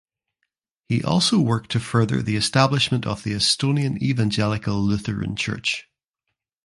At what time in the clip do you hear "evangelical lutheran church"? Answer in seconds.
4.01-5.87